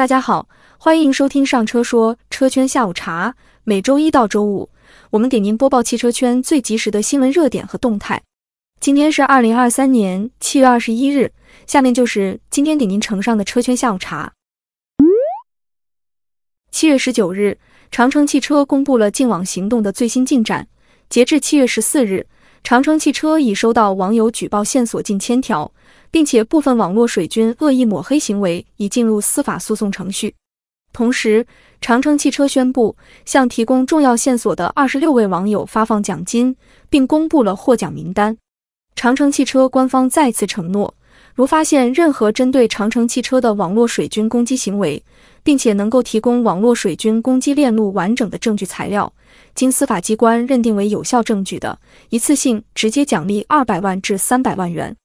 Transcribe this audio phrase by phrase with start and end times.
[0.00, 0.48] 大家好，
[0.78, 3.34] 欢迎收听上车说车圈下午茶。
[3.64, 4.70] 每周一到周五，
[5.10, 8.22] 我们给您播报汽车圈最及时的新闻热点和动态。
[8.80, 11.30] 今天是二零二三年七月二十一日，
[11.66, 14.32] 下面就是今天给您呈上的车圈下午茶。
[16.70, 17.58] 七月十九日，
[17.90, 20.66] 长城汽车公布了净网行动的最新进展。
[21.10, 22.26] 截至七月十四日，
[22.64, 25.70] 长城汽车已收到网友举报线索近千条，
[26.10, 30.34] 并且部分网络水军恶意抹黑行为已进入司法诉讼程序。
[30.92, 31.46] 同时，
[31.80, 36.56] 长城汽车宣布向提供重要线索的二十六位网友发放奖金，
[36.88, 38.36] 并公布了获奖名单。
[38.96, 40.92] 长城汽车官方再次承诺，
[41.32, 45.02] 如发现任何针对长城汽车的网络水军攻击行为，
[45.44, 49.10] 并且能够提供网络水军攻击链路完整的证据材料，
[49.54, 54.96] 经司法机关认定为有效证据的，一次性直接奖励二百万至三百万元。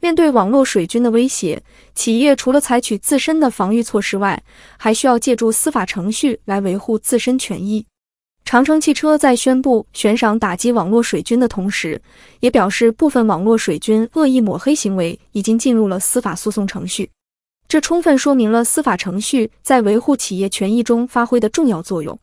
[0.00, 1.62] 面对网络水军的威胁，
[1.94, 4.42] 企业除了采取自身的防御措施外，
[4.76, 7.84] 还需要借助司法程序来维护自身权益。
[8.44, 12.00] 长城汽车在宣布悬赏打击网络水军的同时，
[12.40, 17.10] 也表示部分网络水军恶意抹黑行为已经进入了司法诉讼程序。
[17.66, 22.18] 这充分说明了司法程序在维护企业权益中发挥的重要作用。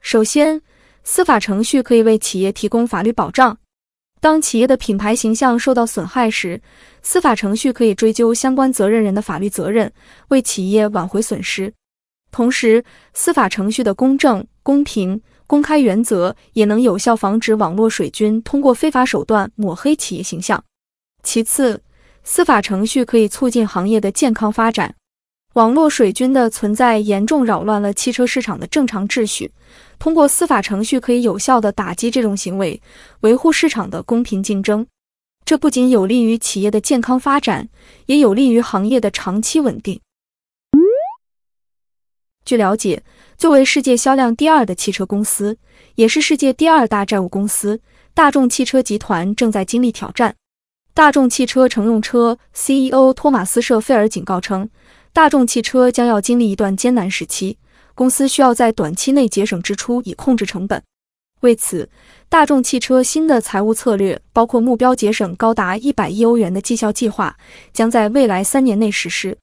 [0.00, 0.60] 首先，
[1.04, 3.58] 司法程序可以为企业提供法律保障。
[4.20, 6.60] 当企业的品牌形象受到损害时，
[7.02, 9.90] 司法程序可以追究相关责任人的法律责任，
[10.28, 11.72] 为企业挽回损失。
[12.30, 15.20] 同时，司法程序的公正、公平。
[15.46, 20.62] 公开原则也能有效防止网络水军通过非法手段抹黑企业形象。
[21.24, 21.82] 其次，
[22.22, 24.94] 司法程序可以促进行业的健康发展。
[25.54, 29.50] 网络水军的存在严重扰乱了汽车市场的正常秩序，
[30.00, 32.80] 通过司法程序可以有效地打击这种行为，
[33.20, 34.86] 维护市场的公平竞争。
[35.44, 37.68] 这不仅有利于企业的健康发展，
[38.06, 40.00] 也有利于行业的长期稳定。
[42.46, 43.02] 据了解，
[43.36, 45.58] 作为世界销量第二的汽车公司，
[45.96, 47.80] 也是世界第二大债务公司，
[48.14, 50.34] 大众汽车集团正在经历挑战。
[50.94, 54.70] 大众汽车乘用车 CEO 托马斯·舍菲尔警告称，
[55.12, 57.58] 大众汽车将要经历一段艰难时期，
[57.94, 60.82] 公司需要在短期内节省支出以控制成本。
[61.40, 61.88] 为此，
[62.28, 67.34] 大众汽车新的财务策略包括目标节省高达一百亿欧元的绩效计划，
[67.72, 69.36] 将在未来三年内实施。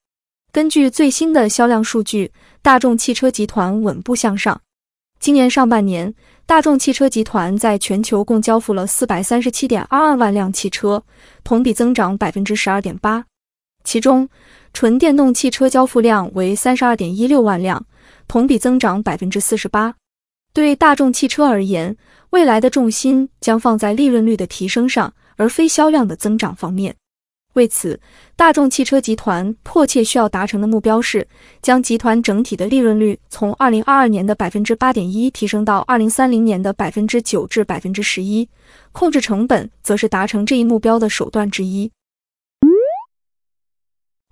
[0.52, 2.32] 根据最新的销量数据，
[2.62, 4.62] 大众汽车集团稳步向上。
[5.20, 6.14] 今年上半年，
[6.46, 11.04] 大众汽车集团在全球共交付了四百三十七点二二万辆汽车，
[11.44, 13.26] 同比增长百分之十二点八。
[13.84, 14.30] 其中，
[14.74, 17.84] 纯电动汽车交付量为三十二点一六万辆，
[18.28, 19.96] 同比增长百分之四十八。
[20.54, 21.96] 对大众汽车而言，
[22.32, 26.96] 未来的重心将放在利润率的提升上，而非销量的增长方面。
[27.54, 28.00] 为此，
[28.36, 31.28] 大众汽车集团迫切需要达成的目标是，
[31.62, 38.48] 将集团整体的利润率从二零二二年的百分之八点一提升到二零三零年的百分之九至百分之十一。
[38.92, 41.92] 控制成本则是达成这一目标的手段之一。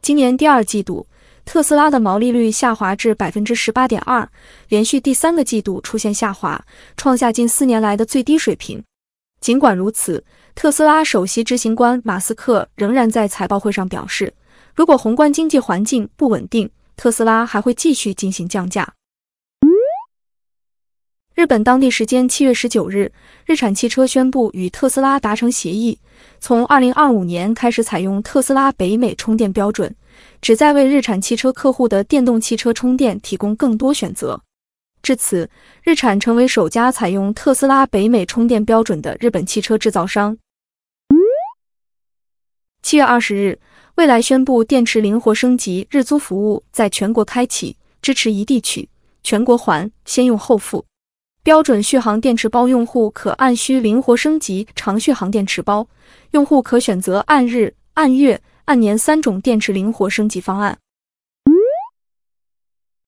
[0.02, 1.08] 今年第二季度，
[1.46, 4.28] 特斯拉的毛利率下滑至百分之十八点二，
[4.68, 6.66] 连续第三个季度出现下滑，
[6.98, 8.84] 创下近四年来的最低水平。
[9.40, 10.26] 尽管如此，
[10.56, 14.34] 特斯拉首席执行官马斯克仍然在财报会上表示，
[14.74, 18.94] 如果宏观经济环境不稳定，特斯拉还会继续进行降价。
[21.36, 23.12] 日本当地时间七月十九日，
[23.46, 26.00] 日产汽车宣布与特斯拉达成协议，
[26.40, 29.94] 从二零二五年开始采用特斯拉北美充电标准，
[30.42, 34.42] 旨在为日产汽车客户的电动汽车充电提供更多选择。
[35.02, 35.50] 至此，
[35.84, 40.38] 日产成为首家采用特斯拉北美充电标准的日本汽车制造商。
[42.82, 43.60] 七月二十日，
[43.96, 48.90] 蔚来宣布电池灵活升级日租服务在全国开启，支持一地取，
[49.24, 50.86] 全国还，先用后付。
[51.44, 55.88] 标准续航电池包用户可按需灵活升级长续航电池包，
[56.32, 60.78] 用户可选择按日、按月、按年三种电池灵活升级方案。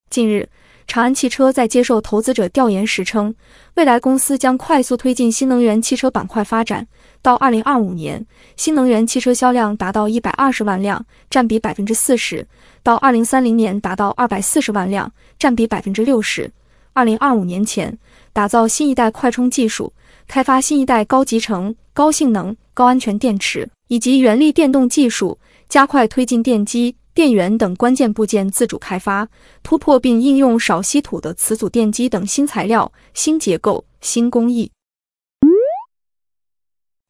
[0.09, 0.49] 近日。
[0.89, 3.35] 长安汽车在接受投资者调研时称，
[3.73, 6.87] 未来公司将快速推进新能源汽车板块发展，
[7.21, 12.45] 到二零二五年，新能源汽车销量达到一百二十万辆，占比百分之四十；
[12.83, 16.49] 到二零三零年达到二百四十万辆，占比百分之六十。
[16.93, 17.99] 二零二五年前，
[18.31, 19.91] 打造新一代快充技术，
[20.27, 25.39] 开发新一代高集成、高性能、高安全电池，以及原力电动技术，
[25.69, 26.95] 加快推进电机。
[27.13, 29.27] 电源等关键部件自主开发，
[29.63, 34.69] 突破并应用少稀土的磁阻电机等新材料、新结构、新工艺。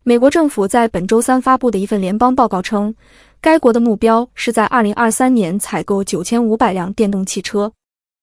[0.05, 2.95] 美国政府在本周三发布的一份联邦报告称，
[3.41, 7.73] 该国的目标是在二零二三年采购九千五百辆电动汽车。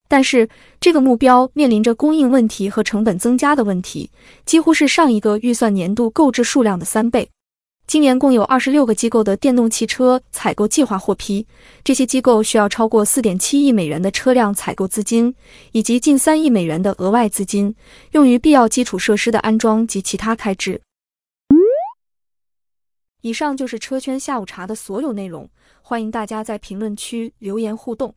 [0.07, 0.47] 但是，
[0.79, 4.11] 这个目标面临着供应问题和成本增加的问题，
[4.45, 7.29] 几乎是上一个预算年度购置数量的三倍。
[7.87, 11.45] 今年共有二十六个机构的电动汽车采购计划获批，
[11.83, 15.35] 这些机构需要超过四点七亿美元的车辆采购资金，
[15.71, 17.75] 以及近三亿美元的额外资金，
[18.13, 20.81] 用于必要基础设施的安装及其他开支。
[23.21, 25.49] 以上就是车圈下午茶的所有内容，
[25.81, 28.13] 欢迎大家在评论区留言互动。